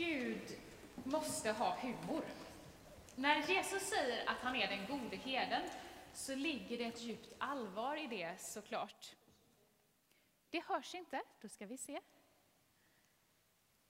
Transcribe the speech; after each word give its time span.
Gud 0.00 0.58
måste 1.04 1.52
ha 1.52 1.76
humor. 1.80 2.24
När 3.14 3.48
Jesus 3.48 3.82
säger 3.82 4.30
att 4.30 4.36
han 4.36 4.56
är 4.56 4.68
den 4.68 4.86
gode 4.86 5.16
herden 5.16 5.62
så 6.12 6.34
ligger 6.34 6.78
det 6.78 6.84
ett 6.84 7.02
djupt 7.02 7.34
allvar 7.38 7.96
i 7.96 8.06
det 8.06 8.40
såklart. 8.40 9.16
Det 10.50 10.64
hörs 10.64 10.94
inte, 10.94 11.22
då 11.40 11.48
ska 11.48 11.66
vi 11.66 11.76
se. 11.76 12.00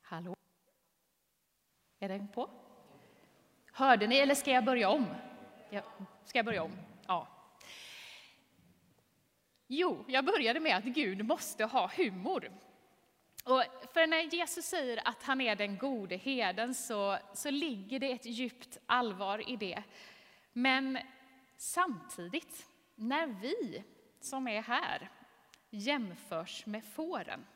Hallå? 0.00 0.36
Är 1.98 2.08
den 2.08 2.28
på? 2.28 2.50
Hörde 3.72 4.06
ni 4.06 4.16
eller 4.16 4.34
ska 4.34 4.50
jag 4.50 4.64
börja 4.64 4.88
om? 4.88 5.06
Ja, 5.70 5.82
ska 6.24 6.38
jag 6.38 6.46
börja 6.46 6.62
om? 6.62 6.72
Ja. 7.06 7.28
Jo, 9.66 10.04
jag 10.08 10.24
började 10.24 10.60
med 10.60 10.76
att 10.76 10.84
Gud 10.84 11.24
måste 11.24 11.64
ha 11.64 11.90
humor. 11.96 12.50
Och 13.44 13.64
för 13.92 14.06
när 14.06 14.20
Jesus 14.20 14.64
säger 14.64 15.08
att 15.08 15.22
han 15.22 15.40
är 15.40 15.56
den 15.56 15.78
gode 15.78 16.16
herden 16.16 16.74
så, 16.74 17.18
så 17.34 17.50
ligger 17.50 17.98
det 17.98 18.12
ett 18.12 18.26
djupt 18.26 18.78
allvar 18.86 19.50
i 19.50 19.56
det. 19.56 19.82
Men 20.52 20.98
samtidigt, 21.56 22.66
när 22.94 23.26
vi 23.26 23.84
som 24.20 24.48
är 24.48 24.62
här 24.62 25.10
jämförs 25.70 26.66
med 26.66 26.84
fåren, 26.84 27.46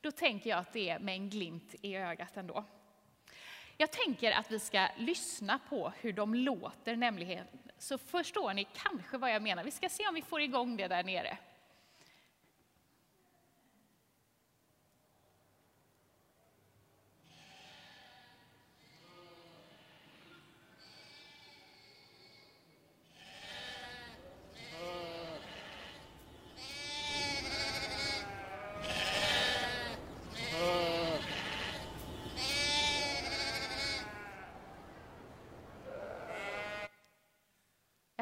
då 0.00 0.10
tänker 0.10 0.50
jag 0.50 0.58
att 0.58 0.72
det 0.72 0.88
är 0.90 0.98
med 0.98 1.14
en 1.14 1.30
glimt 1.30 1.74
i 1.82 1.96
ögat 1.96 2.36
ändå. 2.36 2.64
Jag 3.76 3.92
tänker 3.92 4.32
att 4.32 4.50
vi 4.50 4.58
ska 4.58 4.88
lyssna 4.96 5.58
på 5.68 5.92
hur 6.00 6.12
de 6.12 6.34
låter 6.34 6.96
nämligen, 6.96 7.46
så 7.78 7.98
förstår 7.98 8.54
ni 8.54 8.64
kanske 8.64 9.18
vad 9.18 9.30
jag 9.30 9.42
menar. 9.42 9.64
Vi 9.64 9.70
ska 9.70 9.88
se 9.88 10.08
om 10.08 10.14
vi 10.14 10.22
får 10.22 10.40
igång 10.40 10.76
det 10.76 10.88
där 10.88 11.02
nere. 11.02 11.38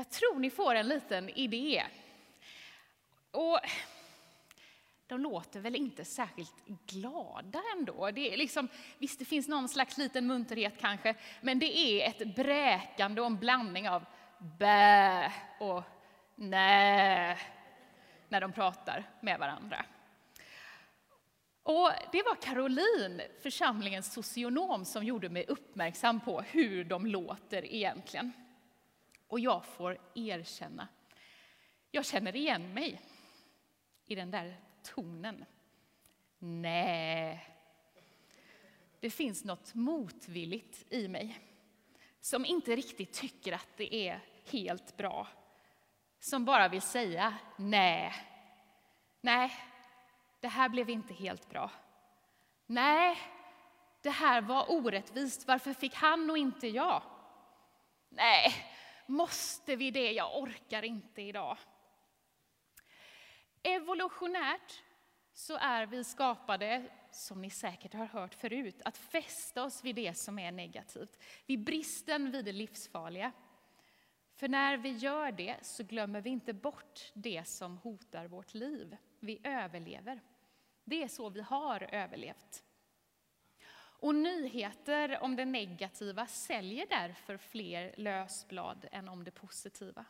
Jag 0.05 0.11
tror 0.11 0.39
ni 0.39 0.51
får 0.51 0.75
en 0.75 0.89
liten 0.89 1.29
idé. 1.29 1.85
Och 3.31 3.61
de 5.07 5.21
låter 5.21 5.61
väl 5.61 5.77
inte 5.77 6.05
särskilt 6.05 6.67
glada 6.67 7.63
ändå. 7.77 8.11
Det 8.11 8.33
är 8.33 8.37
liksom, 8.37 8.69
visst, 8.99 9.19
det 9.19 9.25
finns 9.25 9.49
någon 9.49 9.69
slags 9.69 9.99
liten 9.99 10.27
munterhet 10.27 10.75
kanske, 10.81 11.15
men 11.41 11.59
det 11.59 11.79
är 11.79 12.09
ett 12.09 12.37
bräkande 12.37 13.21
och 13.21 13.27
en 13.27 13.39
blandning 13.39 13.89
av 13.89 14.05
bä 14.59 15.33
och 15.61 15.83
nä 16.35 17.39
när 18.29 18.41
de 18.41 18.53
pratar 18.53 19.05
med 19.21 19.39
varandra. 19.39 19.85
Och 21.63 21.91
det 22.13 22.23
var 22.23 22.43
Caroline, 22.43 23.23
församlingens 23.43 24.13
socionom, 24.13 24.85
som 24.85 25.05
gjorde 25.05 25.29
mig 25.29 25.45
uppmärksam 25.49 26.21
på 26.21 26.41
hur 26.41 26.85
de 26.85 27.07
låter 27.07 27.75
egentligen. 27.75 28.33
Och 29.35 29.41
jag 29.41 29.65
får 29.65 29.99
erkänna, 30.15 30.89
jag 31.91 32.05
känner 32.07 32.37
igen 32.37 32.75
mig 32.75 33.01
i 34.07 34.15
den 34.15 34.31
där 34.31 34.61
tonen. 34.83 35.45
Nej, 36.39 37.47
det 39.01 39.11
finns 39.11 39.45
något 39.45 39.75
motvilligt 39.75 40.93
i 40.93 41.09
mig 41.09 41.39
som 42.21 42.45
inte 42.45 42.77
riktigt 42.77 43.13
tycker 43.13 43.53
att 43.53 43.69
det 43.77 43.95
är 43.95 44.21
helt 44.51 44.97
bra. 44.97 45.29
Som 46.21 46.45
bara 46.45 46.69
vill 46.69 46.83
säga 46.83 47.39
nej. 47.57 48.13
Nej, 49.21 49.53
det 50.41 50.49
här 50.49 50.69
blev 50.69 50.91
inte 50.91 51.15
helt 51.15 51.49
bra. 51.49 51.71
Nej, 52.67 53.19
det 54.03 54.11
här 54.11 54.41
var 54.41 54.71
orättvist. 54.71 55.47
Varför 55.47 55.73
fick 55.73 55.95
han 55.95 56.31
och 56.31 56.39
inte 56.39 56.69
jag? 56.69 57.03
Nej, 58.09 58.74
Måste 59.07 59.77
vi 59.77 59.91
det? 59.91 60.13
Jag 60.13 60.43
orkar 60.43 60.83
inte 60.83 61.23
idag. 61.23 61.59
Evolutionärt 63.63 64.83
så 65.33 65.57
är 65.57 65.87
vi 65.87 66.05
skapade, 66.05 66.91
som 67.11 67.43
ni 67.43 67.51
säkert 67.51 67.95
har 67.95 68.07
hört 68.07 68.35
förut, 68.35 68.83
att 68.85 68.97
fästa 68.97 69.65
oss 69.65 69.85
vid 69.85 69.95
det 69.95 70.15
som 70.15 70.39
är 70.39 70.53
negativt, 70.53 71.23
vid 71.47 71.65
bristen 71.65 72.31
vid 72.31 72.45
det 72.45 72.53
livsfarliga. 72.53 73.33
För 74.35 74.49
när 74.49 74.77
vi 74.77 74.89
gör 74.89 75.33
det 75.33 75.57
så 75.63 75.83
glömmer 75.83 76.21
vi 76.21 76.31
inte 76.31 76.53
bort 76.53 77.13
det 77.15 77.49
som 77.49 77.79
hotar 77.79 78.27
vårt 78.27 78.55
liv. 78.55 78.97
Vi 79.21 79.41
överlever. 79.45 80.21
Det 80.85 81.03
är 81.03 81.09
så 81.09 81.29
vi 81.29 81.41
har 81.41 81.95
överlevt. 81.95 82.65
Och 84.05 84.15
nyheter 84.15 85.23
om 85.23 85.37
det 85.37 85.45
negativa 85.45 86.27
säljer 86.27 86.87
därför 86.91 87.37
fler 87.37 87.95
lösblad 87.97 88.89
än 88.93 89.09
om 89.09 89.25
det 89.25 89.31
positiva. 89.31 90.05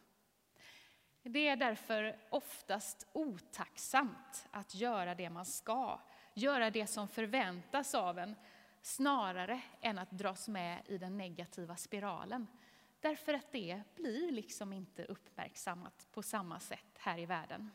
Det 1.23 1.49
är 1.49 1.57
därför 1.57 2.17
oftast 2.31 3.07
otacksamt 3.13 4.49
att 4.51 4.75
göra 4.75 5.15
det 5.15 5.31
man 5.31 5.47
ska, 5.47 6.01
göra 6.35 6.71
det 6.71 6.87
som 6.87 7.09
förväntas 7.09 7.95
av 7.95 8.19
en, 8.19 8.35
snarare 8.83 9.61
än 9.81 9.99
att 9.99 10.11
dras 10.11 10.49
med 10.49 10.83
i 10.87 10.99
den 10.99 11.17
negativa 11.17 11.77
spiralen. 11.77 12.47
Därför 13.01 13.35
att 13.35 13.53
det 13.53 13.83
blir 13.95 14.33
liksom 14.33 14.73
inte 14.73 15.05
uppmärksammat 15.05 16.07
på 16.13 16.23
samma 16.23 16.61
sätt 16.61 16.99
här 16.99 17.19
i 17.19 17.27
världen. 17.27 17.71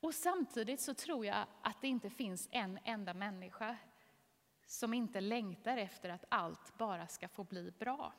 Och 0.00 0.14
samtidigt 0.14 0.80
så 0.80 0.94
tror 0.94 1.26
jag 1.26 1.46
att 1.62 1.80
det 1.80 1.88
inte 1.88 2.10
finns 2.10 2.48
en 2.50 2.78
enda 2.84 3.14
människa 3.14 3.76
som 4.70 4.94
inte 4.94 5.20
längtar 5.20 5.76
efter 5.76 6.08
att 6.08 6.24
allt 6.28 6.78
bara 6.78 7.06
ska 7.06 7.28
få 7.28 7.44
bli 7.44 7.70
bra. 7.70 8.12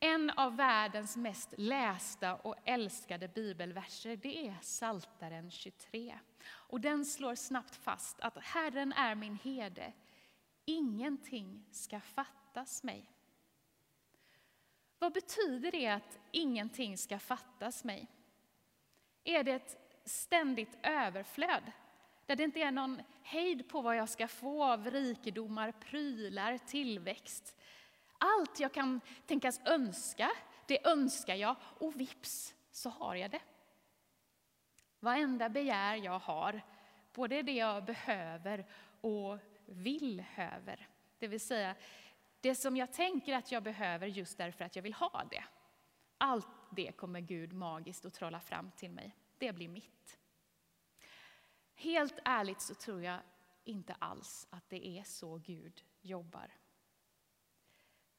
En 0.00 0.30
av 0.30 0.56
världens 0.56 1.16
mest 1.16 1.54
lästa 1.56 2.34
och 2.34 2.54
älskade 2.64 3.28
bibelverser 3.28 4.16
det 4.16 4.48
är 4.48 4.56
Saltaren 4.62 5.50
23. 5.50 6.18
Och 6.46 6.80
den 6.80 7.04
slår 7.04 7.34
snabbt 7.34 7.76
fast 7.76 8.20
att 8.20 8.38
Herren 8.38 8.92
är 8.92 9.14
min 9.14 9.38
herde, 9.42 9.92
ingenting 10.64 11.64
ska 11.70 12.00
fattas 12.00 12.82
mig. 12.82 13.10
Vad 14.98 15.12
betyder 15.12 15.70
det 15.70 15.88
att 15.88 16.18
ingenting 16.30 16.98
ska 16.98 17.18
fattas 17.18 17.84
mig? 17.84 18.06
Är 19.24 19.44
det 19.44 19.52
ett 19.52 20.00
ständigt 20.04 20.78
överflöd 20.82 21.72
där 22.26 22.36
det 22.36 22.42
inte 22.42 22.60
är 22.60 22.70
någon 22.70 23.02
hejd 23.22 23.68
på 23.68 23.82
vad 23.82 23.96
jag 23.96 24.08
ska 24.08 24.28
få 24.28 24.64
av 24.64 24.90
rikedomar, 24.90 25.72
prylar, 25.72 26.58
tillväxt. 26.58 27.56
Allt 28.18 28.60
jag 28.60 28.72
kan 28.72 29.00
tänkas 29.26 29.60
önska, 29.64 30.30
det 30.66 30.86
önskar 30.86 31.34
jag 31.34 31.56
och 31.62 32.00
vips 32.00 32.54
så 32.70 32.90
har 32.90 33.14
jag 33.14 33.30
det. 33.30 33.40
Varenda 35.00 35.48
begär 35.48 35.96
jag 35.96 36.18
har, 36.18 36.62
både 37.12 37.42
det 37.42 37.52
jag 37.52 37.84
behöver 37.84 38.66
och 39.00 39.38
vill 39.66 40.20
höver. 40.20 40.88
Det 41.18 41.28
vill 41.28 41.40
säga, 41.40 41.74
det 42.40 42.54
som 42.54 42.76
jag 42.76 42.92
tänker 42.92 43.34
att 43.34 43.52
jag 43.52 43.62
behöver 43.62 44.06
just 44.06 44.38
därför 44.38 44.64
att 44.64 44.76
jag 44.76 44.82
vill 44.82 44.94
ha 44.94 45.24
det. 45.30 45.44
Allt 46.18 46.46
det 46.70 46.92
kommer 46.92 47.20
Gud 47.20 47.52
magiskt 47.52 48.04
att 48.04 48.14
trolla 48.14 48.40
fram 48.40 48.70
till 48.70 48.90
mig. 48.90 49.16
Det 49.38 49.52
blir 49.52 49.68
mitt. 49.68 50.18
Helt 51.84 52.18
ärligt 52.24 52.60
så 52.60 52.74
tror 52.74 53.02
jag 53.02 53.20
inte 53.64 53.94
alls 53.94 54.46
att 54.50 54.68
det 54.68 54.86
är 54.86 55.04
så 55.04 55.36
Gud 55.36 55.84
jobbar. 56.00 56.50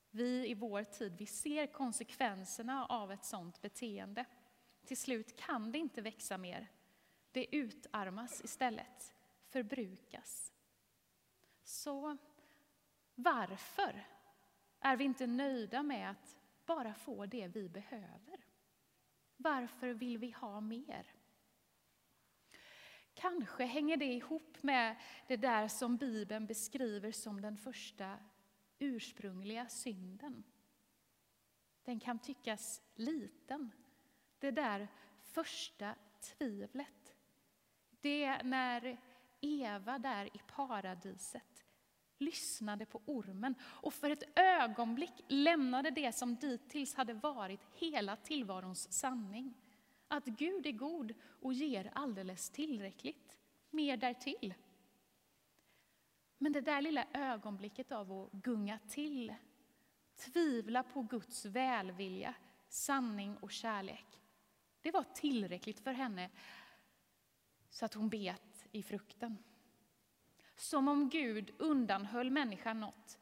Vi 0.09 0.49
i 0.49 0.53
vår 0.53 0.83
tid, 0.83 1.15
vi 1.17 1.25
ser 1.25 1.67
konsekvenserna 1.67 2.85
av 2.85 3.11
ett 3.11 3.25
sådant 3.25 3.61
beteende. 3.61 4.25
Till 4.85 4.97
slut 4.97 5.39
kan 5.39 5.71
det 5.71 5.77
inte 5.77 6.01
växa 6.01 6.37
mer. 6.37 6.71
Det 7.31 7.55
utarmas 7.55 8.41
istället, 8.43 9.13
förbrukas. 9.47 10.53
Så 11.63 12.17
varför 13.15 14.05
är 14.79 14.97
vi 14.97 15.03
inte 15.03 15.27
nöjda 15.27 15.83
med 15.83 16.11
att 16.11 16.37
bara 16.65 16.93
få 16.93 17.25
det 17.25 17.47
vi 17.47 17.69
behöver? 17.69 18.45
Varför 19.37 19.89
vill 19.89 20.17
vi 20.17 20.31
ha 20.31 20.61
mer? 20.61 21.14
Kanske 23.15 23.65
hänger 23.65 23.97
det 23.97 24.13
ihop 24.13 24.63
med 24.63 24.95
det 25.27 25.37
där 25.37 25.67
som 25.67 25.97
Bibeln 25.97 26.45
beskriver 26.45 27.11
som 27.11 27.41
den 27.41 27.57
första 27.57 28.17
ursprungliga 28.79 29.67
synden. 29.67 30.43
Den 31.83 31.99
kan 31.99 32.19
tyckas 32.19 32.81
liten. 32.95 33.71
Det 34.39 34.51
där 34.51 34.87
första 35.21 35.95
tvivlet. 36.19 37.15
Det 38.01 38.43
när 38.43 38.97
Eva 39.41 39.99
där 39.99 40.25
i 40.25 40.41
paradiset 40.47 41.65
lyssnade 42.17 42.85
på 42.85 43.01
ormen 43.05 43.55
och 43.61 43.93
för 43.93 44.09
ett 44.09 44.39
ögonblick 44.39 45.13
lämnade 45.27 45.91
det 45.91 46.15
som 46.15 46.35
dittills 46.35 46.95
hade 46.95 47.13
varit 47.13 47.61
hela 47.73 48.15
tillvarons 48.15 48.93
sanning. 48.93 49.53
Att 50.07 50.25
Gud 50.25 50.65
är 50.65 50.71
god 50.71 51.13
och 51.41 51.53
ger 51.53 51.91
alldeles 51.95 52.49
tillräckligt, 52.49 53.37
mer 53.69 53.97
därtill. 53.97 54.53
Men 56.37 56.51
det 56.51 56.61
där 56.61 56.81
lilla 56.81 57.05
ögonblicket 57.13 57.91
av 57.91 58.11
att 58.11 58.31
gunga 58.31 58.79
till, 58.89 59.35
tvivla 60.15 60.83
på 60.83 61.01
Guds 61.01 61.45
välvilja, 61.45 62.33
sanning 62.69 63.37
och 63.37 63.51
kärlek, 63.51 64.05
det 64.81 64.91
var 64.91 65.03
tillräckligt 65.13 65.79
för 65.79 65.93
henne 65.93 66.29
så 67.69 67.85
att 67.85 67.93
hon 67.93 68.09
bet 68.09 68.67
i 68.71 68.83
frukten. 68.83 69.37
Som 70.55 70.87
om 70.87 71.09
Gud 71.09 71.53
undanhöll 71.57 72.31
människan 72.31 72.79
något, 72.79 73.19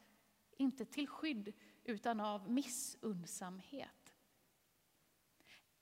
inte 0.56 0.84
till 0.84 1.08
skydd 1.08 1.52
utan 1.84 2.20
av 2.20 2.50
missundsamhet. 2.50 4.03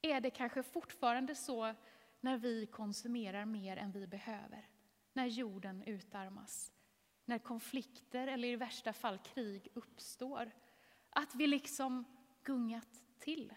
Är 0.02 0.20
det 0.20 0.31
kanske 0.31 0.62
fortfarande 0.62 1.34
så 1.34 1.75
när 2.20 2.38
vi 2.38 2.66
konsumerar 2.66 3.44
mer 3.44 3.76
än 3.76 3.93
vi 3.93 4.06
behöver? 4.06 4.69
När 5.12 5.26
jorden 5.26 5.82
utarmas? 5.82 6.72
När 7.25 7.38
konflikter 7.38 8.26
eller 8.26 8.49
i 8.49 8.56
värsta 8.56 8.93
fall 8.93 9.19
krig 9.19 9.69
uppstår? 9.75 10.50
Att 11.10 11.34
vi 11.34 11.46
liksom 11.46 12.04
gungat 12.43 13.02
till 13.19 13.54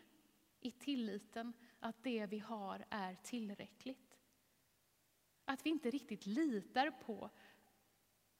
i 0.59 0.71
tilliten 0.71 1.53
att 1.79 2.03
det 2.03 2.25
vi 2.25 2.39
har 2.39 2.85
är 2.89 3.15
tillräckligt. 3.15 4.17
Att 5.45 5.65
vi 5.65 5.69
inte 5.69 5.89
riktigt 5.89 6.25
litar 6.25 6.91
på 6.91 7.29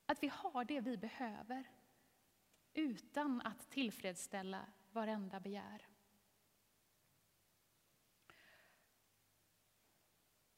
att 0.05 0.23
vi 0.23 0.27
har 0.27 0.65
det 0.65 0.81
vi 0.81 0.97
behöver 0.97 1.69
utan 2.73 3.41
att 3.41 3.69
tillfredsställa 3.69 4.65
varenda 4.91 5.39
begär. 5.39 5.87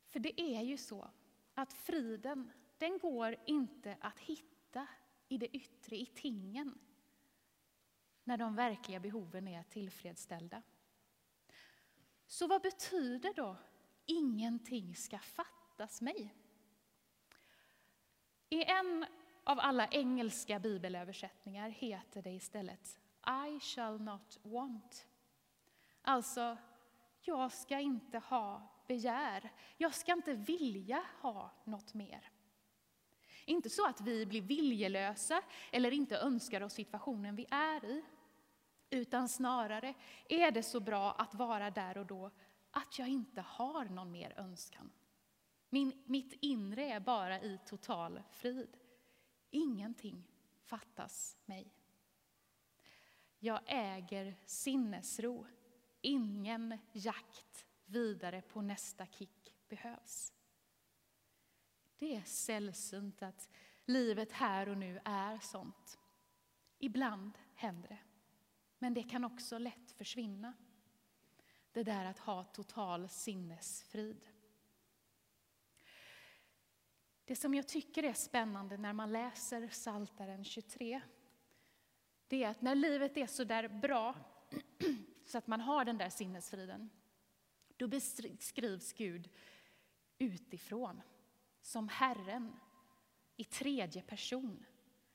För 0.08 0.20
det 0.20 0.42
är 0.42 0.62
ju 0.62 0.78
så 0.78 1.12
att 1.54 1.74
friden, 1.74 2.52
den 2.78 3.00
går 3.00 3.36
inte 3.46 3.98
att 4.02 4.20
hitta 4.20 4.88
i 5.28 5.38
det 5.38 5.58
yttre, 5.58 5.96
i 5.96 6.06
tingen, 6.06 6.80
när 8.24 8.38
de 8.38 8.56
verkliga 8.56 9.00
behoven 9.00 9.48
är 9.48 9.64
tillfredsställda. 9.64 10.62
Så 12.26 12.48
vad 12.48 12.62
betyder 12.62 13.34
då 13.34 13.56
ingenting 14.06 14.96
ska 14.96 15.20
fattas 15.20 16.02
mig? 16.02 16.36
I 18.50 18.64
en 18.64 19.06
av 19.44 19.60
alla 19.60 19.88
engelska 19.88 20.60
bibelöversättningar 20.60 21.70
heter 21.70 22.22
det 22.22 22.32
istället 22.32 23.00
I 23.48 23.60
shall 23.60 24.02
not 24.02 24.40
want. 24.44 25.08
Alltså, 26.02 26.58
jag 27.22 27.52
ska 27.52 27.80
inte 27.80 28.20
ha 28.20 28.77
begär. 28.88 29.52
Jag 29.78 29.96
ska 29.96 30.14
inte 30.14 30.34
vilja 30.34 31.04
ha 31.22 31.52
något 31.64 31.94
mer. 31.94 32.32
Inte 33.46 33.70
så 33.70 33.88
att 33.88 34.02
vi 34.02 34.26
blir 34.26 34.42
viljelösa 34.42 35.42
eller 35.72 35.92
inte 35.92 36.18
önskar 36.18 36.62
oss 36.62 36.74
situationen 36.74 37.36
vi 37.36 37.46
är 37.50 37.86
i. 37.86 38.04
Utan 38.90 39.30
snarare 39.30 39.94
är 40.30 40.52
det 40.52 40.64
så 40.64 40.80
bra 40.80 41.12
att 41.12 41.36
vara 41.36 41.72
där 41.72 41.98
och 41.98 42.06
då 42.06 42.32
att 42.72 43.00
jag 43.00 43.08
inte 43.08 43.42
har 43.42 43.86
någon 43.86 44.12
mer 44.12 44.34
önskan. 44.38 44.92
Min, 45.70 46.04
mitt 46.06 46.34
inre 46.42 46.84
är 46.84 47.00
bara 47.00 47.42
i 47.42 47.60
total 47.66 48.22
frid. 48.32 48.78
Ingenting 49.50 50.24
fattas 50.66 51.38
mig. 51.46 51.74
Jag 53.40 53.60
äger 53.66 54.36
sinnesro. 54.46 55.46
Ingen 56.02 56.78
jakt 56.92 57.67
vidare 57.88 58.42
på 58.42 58.62
nästa 58.62 59.06
kick 59.06 59.56
behövs. 59.70 60.34
Det 61.98 62.16
är 62.16 62.22
sällsynt 62.22 63.22
att 63.22 63.50
livet 63.86 64.32
här 64.32 64.70
och 64.70 64.78
nu 64.78 65.00
är 65.06 65.38
sånt. 65.38 66.00
Ibland 66.80 67.38
händer 67.54 67.90
det, 67.90 68.00
men 68.80 68.94
det 68.94 69.04
kan 69.04 69.26
också 69.26 69.58
lätt 69.58 69.92
försvinna. 69.92 70.54
Det 71.72 71.84
där 71.84 72.06
att 72.06 72.20
ha 72.20 72.44
total 72.44 73.10
sinnesfrid. 73.10 74.28
Det 77.26 77.36
som 77.36 77.54
jag 77.54 77.68
tycker 77.68 78.04
är 78.04 78.14
spännande 78.14 78.78
när 78.78 78.94
man 78.94 79.12
läser 79.12 79.68
Saltaren 79.68 80.44
23, 80.44 81.02
det 82.28 82.44
är 82.44 82.50
att 82.50 82.62
när 82.62 82.76
livet 82.76 83.18
är 83.18 83.28
så 83.28 83.44
där 83.44 83.68
bra, 83.68 84.16
så 85.26 85.38
att 85.38 85.48
man 85.48 85.62
har 85.62 85.86
den 85.86 85.98
där 85.98 86.10
sinnesfriden, 86.10 86.90
då 87.78 87.88
beskrivs 87.88 88.94
Gud 88.94 89.30
utifrån, 90.18 91.02
som 91.62 91.90
Herren, 91.90 92.60
i 93.36 93.44
tredje 93.44 94.02
person. 94.02 94.66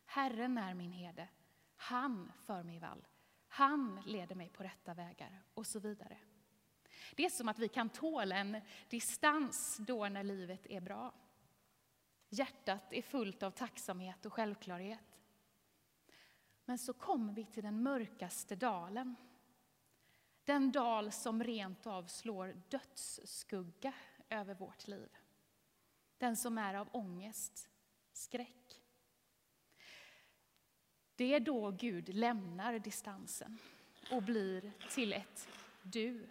Herren 0.04 0.58
är 0.58 0.74
min 0.74 0.92
herde, 0.92 1.28
han 1.76 2.32
för 2.38 2.62
mig 2.62 2.78
vall, 2.78 3.06
han 3.48 4.02
leder 4.06 4.34
mig 4.34 4.48
på 4.48 4.62
rätta 4.62 4.94
vägar 4.94 5.42
och 5.54 5.66
så 5.66 5.78
vidare. 5.78 6.18
Det 7.16 7.24
är 7.24 7.30
som 7.30 7.48
att 7.48 7.58
vi 7.58 7.68
kan 7.68 7.88
tåla 7.88 8.36
en 8.36 8.60
distans 8.88 9.76
då 9.76 10.08
när 10.08 10.24
livet 10.24 10.66
är 10.66 10.80
bra. 10.80 11.14
Hjärtat 12.28 12.92
är 12.92 13.02
fullt 13.02 13.42
av 13.42 13.50
tacksamhet 13.50 14.26
och 14.26 14.32
självklarhet. 14.32 15.18
Men 16.64 16.78
så 16.78 16.92
kommer 16.92 17.32
vi 17.32 17.44
till 17.44 17.62
den 17.62 17.82
mörkaste 17.82 18.56
dalen. 18.56 19.16
Den 20.44 20.72
dal 20.72 21.12
som 21.12 21.44
rent 21.44 21.86
av 21.86 22.06
slår 22.06 22.56
dödsskugga 22.68 23.92
över 24.28 24.54
vårt 24.54 24.88
liv. 24.88 25.08
Den 26.18 26.36
som 26.36 26.58
är 26.58 26.74
av 26.74 26.88
ångest, 26.92 27.68
skräck. 28.12 28.80
Det 31.14 31.34
är 31.34 31.40
då 31.40 31.70
Gud 31.70 32.14
lämnar 32.14 32.78
distansen 32.78 33.58
och 34.10 34.22
blir 34.22 34.72
till 34.90 35.12
ett 35.12 35.48
du. 35.82 36.26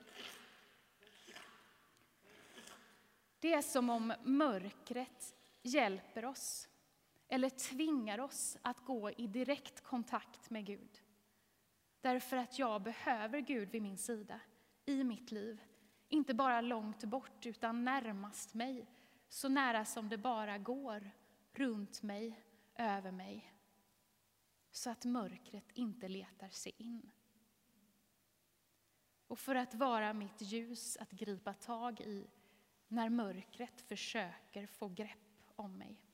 Det 3.39 3.53
är 3.53 3.61
som 3.61 3.89
om 3.89 4.13
mörkret 4.23 5.35
hjälper 5.61 6.25
oss 6.25 6.69
eller 7.27 7.49
tvingar 7.49 8.19
oss 8.19 8.57
att 8.61 8.85
gå 8.85 9.11
i 9.11 9.27
direkt 9.27 9.83
kontakt 9.83 10.49
med 10.49 10.65
Gud. 10.65 11.01
Därför 12.01 12.37
att 12.37 12.59
jag 12.59 12.81
behöver 12.81 13.39
Gud 13.39 13.69
vid 13.69 13.81
min 13.81 13.97
sida 13.97 14.39
i 14.85 15.03
mitt 15.03 15.31
liv. 15.31 15.61
Inte 16.09 16.33
bara 16.33 16.61
långt 16.61 17.03
bort, 17.03 17.45
utan 17.45 17.83
närmast 17.85 18.53
mig. 18.53 18.87
Så 19.27 19.49
nära 19.49 19.85
som 19.85 20.09
det 20.09 20.17
bara 20.17 20.57
går, 20.57 21.11
runt 21.51 22.01
mig, 22.01 22.43
över 22.75 23.11
mig. 23.11 23.53
Så 24.71 24.89
att 24.89 25.05
mörkret 25.05 25.71
inte 25.73 26.07
letar 26.07 26.49
sig 26.49 26.73
in. 26.77 27.11
Och 29.27 29.39
för 29.39 29.55
att 29.55 29.73
vara 29.73 30.13
mitt 30.13 30.41
ljus 30.41 30.97
att 30.97 31.11
gripa 31.11 31.53
tag 31.53 32.01
i 32.01 32.27
när 32.87 33.09
mörkret 33.09 33.81
försöker 33.81 34.67
få 34.67 34.87
grepp 34.87 35.17
om 35.55 35.77
mig. 35.77 36.10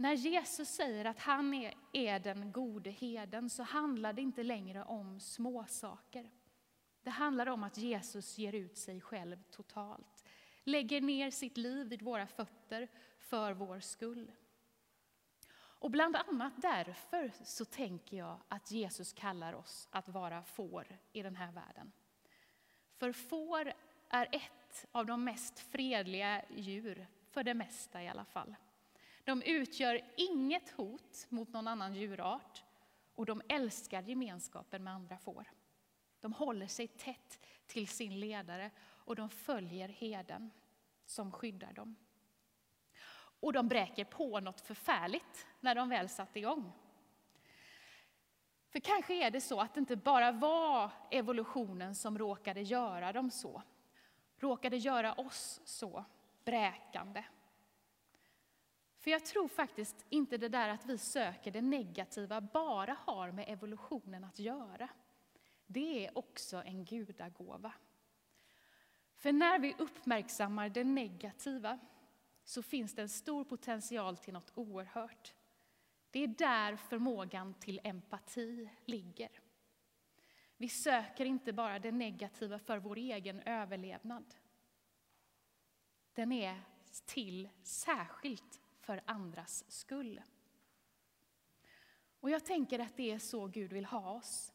När 0.00 0.14
Jesus 0.14 0.68
säger 0.68 1.04
att 1.04 1.18
han 1.18 1.54
är, 1.54 1.74
är 1.92 2.18
den 2.18 2.52
gode 2.52 2.90
heden 2.90 3.50
så 3.50 3.62
handlar 3.62 4.12
det 4.12 4.22
inte 4.22 4.42
längre 4.42 4.84
om 4.84 5.20
småsaker. 5.20 6.30
Det 7.02 7.10
handlar 7.10 7.46
om 7.46 7.64
att 7.64 7.78
Jesus 7.78 8.38
ger 8.38 8.52
ut 8.52 8.76
sig 8.76 9.00
själv 9.00 9.42
totalt, 9.50 10.28
lägger 10.64 11.00
ner 11.00 11.30
sitt 11.30 11.56
liv 11.56 11.86
vid 11.86 12.02
våra 12.02 12.26
fötter 12.26 12.88
för 13.18 13.52
vår 13.52 13.80
skull. 13.80 14.32
Och 15.54 15.90
bland 15.90 16.16
annat 16.16 16.52
därför 16.56 17.32
så 17.44 17.64
tänker 17.64 18.16
jag 18.16 18.40
att 18.48 18.70
Jesus 18.70 19.12
kallar 19.12 19.52
oss 19.52 19.88
att 19.90 20.08
vara 20.08 20.42
får 20.42 20.98
i 21.12 21.22
den 21.22 21.36
här 21.36 21.52
världen. 21.52 21.92
För 22.96 23.12
får 23.12 23.72
är 24.08 24.28
ett 24.32 24.86
av 24.92 25.06
de 25.06 25.24
mest 25.24 25.58
fredliga 25.58 26.42
djur, 26.56 27.06
för 27.30 27.44
det 27.44 27.54
mesta 27.54 28.02
i 28.02 28.08
alla 28.08 28.24
fall. 28.24 28.54
De 29.28 29.42
utgör 29.42 30.00
inget 30.16 30.70
hot 30.70 31.26
mot 31.28 31.52
någon 31.52 31.68
annan 31.68 31.94
djurart 31.94 32.64
och 33.14 33.26
de 33.26 33.42
älskar 33.48 34.02
gemenskapen 34.02 34.84
med 34.84 34.92
andra 34.92 35.18
får. 35.18 35.50
De 36.20 36.32
håller 36.32 36.66
sig 36.66 36.88
tätt 36.88 37.40
till 37.66 37.88
sin 37.88 38.20
ledare 38.20 38.70
och 38.80 39.16
de 39.16 39.30
följer 39.30 39.88
heden 39.88 40.50
som 41.04 41.32
skyddar 41.32 41.72
dem. 41.72 41.96
Och 43.40 43.52
de 43.52 43.68
bräker 43.68 44.04
på 44.04 44.40
något 44.40 44.60
förfärligt 44.60 45.46
när 45.60 45.74
de 45.74 45.88
väl 45.88 46.08
satt 46.08 46.36
igång. 46.36 46.72
För 48.68 48.80
kanske 48.80 49.26
är 49.26 49.30
det 49.30 49.40
så 49.40 49.60
att 49.60 49.74
det 49.74 49.80
inte 49.80 49.96
bara 49.96 50.32
var 50.32 50.90
evolutionen 51.10 51.94
som 51.94 52.18
råkade 52.18 52.60
göra 52.60 53.12
dem 53.12 53.30
så, 53.30 53.62
råkade 54.36 54.76
göra 54.76 55.14
oss 55.14 55.60
så 55.64 56.04
bräkande. 56.44 57.24
För 59.08 59.12
jag 59.12 59.24
tror 59.24 59.48
faktiskt 59.48 60.06
inte 60.08 60.38
det 60.38 60.48
där 60.48 60.68
att 60.68 60.86
vi 60.86 60.98
söker 60.98 61.50
det 61.50 61.62
negativa 61.62 62.40
bara 62.40 62.96
har 63.04 63.32
med 63.32 63.44
evolutionen 63.48 64.24
att 64.24 64.38
göra. 64.38 64.88
Det 65.66 66.06
är 66.06 66.18
också 66.18 66.62
en 66.62 66.84
gudagåva. 66.84 67.72
För 69.16 69.32
när 69.32 69.58
vi 69.58 69.74
uppmärksammar 69.78 70.68
det 70.68 70.84
negativa 70.84 71.78
så 72.44 72.62
finns 72.62 72.94
det 72.94 73.02
en 73.02 73.08
stor 73.08 73.44
potential 73.44 74.16
till 74.16 74.32
något 74.32 74.52
oerhört. 74.54 75.34
Det 76.10 76.24
är 76.24 76.28
där 76.28 76.76
förmågan 76.76 77.54
till 77.54 77.80
empati 77.84 78.70
ligger. 78.84 79.40
Vi 80.56 80.68
söker 80.68 81.24
inte 81.24 81.52
bara 81.52 81.78
det 81.78 81.92
negativa 81.92 82.58
för 82.58 82.78
vår 82.78 82.96
egen 82.96 83.40
överlevnad. 83.40 84.34
Den 86.12 86.32
är 86.32 86.60
till 87.06 87.48
särskilt 87.62 88.60
för 88.88 89.00
andras 89.04 89.64
skull. 89.68 90.22
Och 92.20 92.30
jag 92.30 92.44
tänker 92.44 92.78
att 92.78 92.96
det 92.96 93.10
är 93.10 93.18
så 93.18 93.46
Gud 93.46 93.72
vill 93.72 93.84
ha 93.84 94.10
oss. 94.10 94.52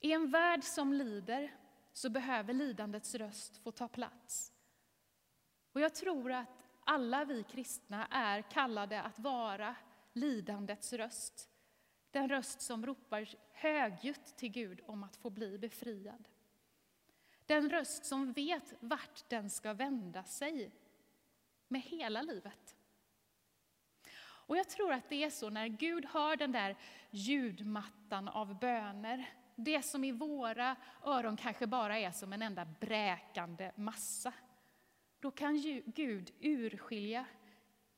I 0.00 0.12
en 0.12 0.30
värld 0.30 0.64
som 0.64 0.92
lider 0.92 1.56
så 1.92 2.10
behöver 2.10 2.52
lidandets 2.52 3.14
röst 3.14 3.56
få 3.56 3.72
ta 3.72 3.88
plats. 3.88 4.52
Och 5.72 5.80
jag 5.80 5.94
tror 5.94 6.32
att 6.32 6.48
alla 6.84 7.24
vi 7.24 7.42
kristna 7.42 8.06
är 8.06 8.42
kallade 8.42 9.02
att 9.02 9.18
vara 9.18 9.76
lidandets 10.12 10.92
röst. 10.92 11.48
Den 12.10 12.28
röst 12.28 12.60
som 12.60 12.86
ropar 12.86 13.28
högljutt 13.52 14.36
till 14.36 14.50
Gud 14.50 14.80
om 14.86 15.02
att 15.02 15.16
få 15.16 15.30
bli 15.30 15.58
befriad. 15.58 16.28
Den 17.46 17.70
röst 17.70 18.04
som 18.04 18.32
vet 18.32 18.74
vart 18.80 19.28
den 19.28 19.50
ska 19.50 19.72
vända 19.72 20.24
sig 20.24 20.72
med 21.68 21.82
hela 21.82 22.22
livet. 22.22 22.76
Och 24.46 24.56
jag 24.56 24.68
tror 24.68 24.92
att 24.92 25.08
det 25.08 25.24
är 25.24 25.30
så 25.30 25.50
när 25.50 25.68
Gud 25.68 26.04
hör 26.04 26.36
den 26.36 26.52
där 26.52 26.76
ljudmattan 27.10 28.28
av 28.28 28.58
böner, 28.58 29.28
det 29.56 29.82
som 29.82 30.04
i 30.04 30.12
våra 30.12 30.76
öron 31.04 31.36
kanske 31.36 31.66
bara 31.66 31.98
är 31.98 32.10
som 32.10 32.32
en 32.32 32.42
enda 32.42 32.64
bräkande 32.64 33.72
massa. 33.76 34.32
Då 35.20 35.30
kan 35.30 35.60
Gud 35.86 36.30
urskilja, 36.40 37.26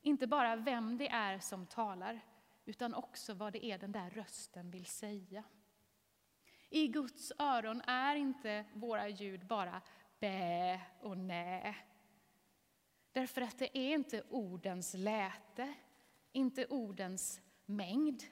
inte 0.03 0.27
bara 0.27 0.57
vem 0.57 0.99
det 0.99 1.09
är 1.09 1.39
som 1.39 1.67
talar, 1.67 2.21
utan 2.65 2.95
också 2.95 3.35
vad 3.35 3.53
det 3.53 3.65
är 3.65 3.79
den 3.79 3.93
där 3.93 4.11
rösten 4.11 4.71
vill 4.71 4.87
säga. 4.87 5.45
I 6.71 6.89
Guds 6.89 7.33
öron 7.39 7.83
är 7.87 8.17
inte 8.17 8.65
våra 8.73 9.09
ljud 9.09 9.47
bara 9.47 9.83
bä 10.21 10.81
och 11.01 11.19
nä. 11.19 11.75
Därför 13.13 13.41
att 13.41 13.59
det 13.59 13.79
är 13.79 13.95
inte 13.95 14.23
ordens 14.31 14.95
läte, 14.95 15.75
inte 16.33 16.67
ordens 16.67 17.41
mängd, 17.67 18.23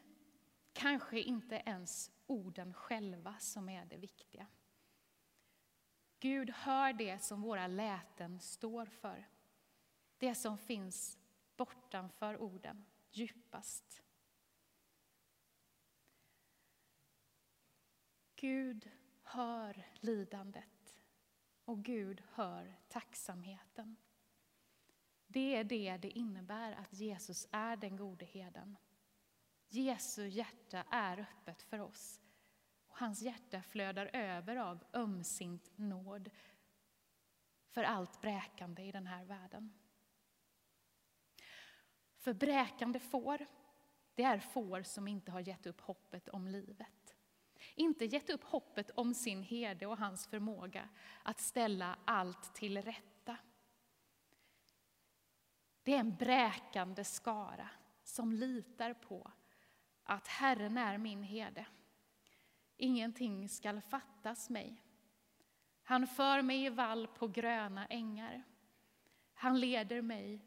kanske 0.73 1.21
inte 1.21 1.63
ens 1.67 2.11
orden 2.27 2.75
själva 2.75 3.39
som 3.39 3.69
är 3.69 3.85
det 3.85 3.97
viktiga. 3.97 4.47
Gud 6.19 6.51
hör 6.51 6.93
det 6.93 7.19
som 7.19 7.43
våra 7.43 7.67
läten 7.67 8.41
står 8.41 8.87
för, 8.87 9.29
det 10.19 10.35
som 10.35 10.59
finns 10.59 11.19
bortanför 11.57 12.37
orden, 12.37 12.85
djupast. 13.11 14.03
Gud 18.37 18.91
hör 19.23 19.87
lidandet 20.01 21.01
och 21.65 21.85
Gud 21.85 22.23
hör 22.33 22.75
tacksamheten. 22.89 23.97
Det 25.37 25.57
är 25.57 25.65
det 25.65 25.97
det 25.97 26.19
innebär 26.19 26.73
att 26.73 26.93
Jesus 26.93 27.49
är 27.51 27.77
den 27.77 27.97
gode 27.97 28.25
heden. 28.25 28.77
Jesu 29.69 30.29
hjärta 30.29 30.85
är 30.91 31.19
öppet 31.19 31.63
för 31.63 31.81
oss. 31.81 32.21
Och 32.87 32.99
hans 32.99 33.23
hjärta 33.23 33.63
flödar 33.63 34.11
över 34.13 34.57
av 34.57 34.85
ömsint 34.93 35.71
nåd 35.77 36.31
för 37.69 37.85
allt 37.85 38.21
bräkande 38.21 38.83
i 38.83 38.93
den 38.93 39.07
här 39.07 39.25
världen. 39.25 39.73
För 42.17 42.33
bräkande 42.33 42.99
får, 42.99 43.47
det 44.15 44.23
är 44.23 44.39
får 44.39 44.83
som 44.83 45.09
inte 45.09 45.33
har 45.33 45.41
gett 45.41 45.67
upp 45.67 45.81
hoppet 45.81 46.29
om 46.29 46.49
livet. 46.49 47.17
Inte 47.75 48.05
gett 48.05 48.31
upp 48.31 48.45
hoppet 48.45 48.91
om 48.91 49.15
sin 49.15 49.43
herde 49.43 49.87
och 49.87 49.99
hans 49.99 50.27
förmåga 50.27 50.89
att 51.23 51.41
ställa 51.41 51.99
allt 52.05 52.55
till 52.55 52.83
rätta. 52.83 53.16
Det 55.87 55.95
är 55.95 56.01
en 56.01 56.17
bräkande 56.17 57.05
skara 57.05 57.69
som 58.03 58.33
litar 58.33 58.95
på 58.95 59.31
att 60.05 60.29
Herren 60.29 60.79
är 60.79 60.99
min 60.99 61.23
herde. 61.23 61.67
Ingenting 62.77 63.49
skall 63.49 63.81
fattas 63.81 64.51
mig. 64.51 64.83
Han 65.83 66.07
för 66.07 66.43
mig 66.43 66.65
i 66.65 66.69
vall 66.69 67.07
på 67.07 67.29
gröna 67.29 67.87
ängar. 67.87 68.43
Han 69.35 69.61
leder 69.61 70.03
mig, 70.03 70.41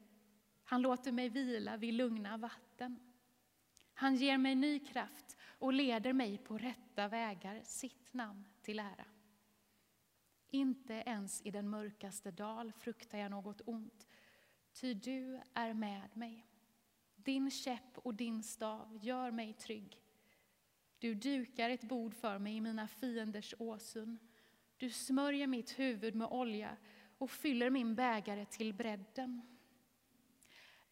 han 0.63 0.81
låter 0.81 1.11
mig 1.11 1.29
vila 1.29 1.77
vid 1.77 1.93
lugna 1.93 2.37
vatten. 2.37 2.99
Han 3.93 4.15
ger 4.15 4.37
mig 4.37 4.55
ny 4.55 4.79
kraft 4.79 5.37
och 5.41 5.73
leder 5.73 6.13
mig 6.13 6.37
på 6.37 6.57
rätta 6.57 7.07
vägar, 7.07 7.61
sitt 7.63 8.13
namn 8.13 8.47
till 8.61 8.79
ära. 8.79 9.05
Inte 10.49 10.93
ens 10.93 11.41
i 11.41 11.51
den 11.51 11.69
mörkaste 11.69 12.31
dal 12.31 12.71
fruktar 12.71 13.17
jag 13.17 13.31
något 13.31 13.61
ont, 13.65 14.07
ty 14.73 14.93
du 14.93 15.41
är 15.53 15.73
med 15.73 16.17
mig. 16.17 16.45
Din 17.15 17.51
käpp 17.51 17.97
och 17.97 18.13
din 18.13 18.43
stav 18.43 18.97
gör 19.01 19.31
mig 19.31 19.53
trygg. 19.53 20.01
Du 20.99 21.13
dukar 21.13 21.69
ett 21.69 21.83
bord 21.83 22.13
för 22.13 22.39
mig 22.39 22.55
i 22.55 22.61
mina 22.61 22.87
fienders 22.87 23.53
åsyn. 23.59 24.19
Du 24.77 24.89
smörjer 24.89 25.47
mitt 25.47 25.79
huvud 25.79 26.15
med 26.15 26.27
olja 26.27 26.77
och 27.17 27.31
fyller 27.31 27.69
min 27.69 27.95
bägare 27.95 28.45
till 28.45 28.73
bredden. 28.73 29.41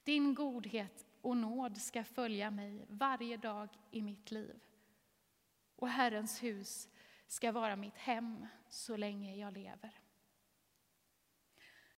Din 0.04 0.34
godhet 0.34 1.06
och 1.22 1.38
nåd 1.38 1.78
ska 1.78 2.04
följa 2.04 2.52
mig 2.52 2.86
varje 2.90 3.38
dag 3.38 3.70
i 3.92 4.02
mitt 4.02 4.32
liv. 4.32 4.64
Och 5.76 5.90
Herrens 5.90 6.44
hus 6.44 6.90
ska 7.28 7.52
vara 7.52 7.76
mitt 7.76 7.98
hem 7.98 8.48
så 8.70 8.98
länge 8.98 9.36
jag 9.36 9.54
lever. 9.54 10.07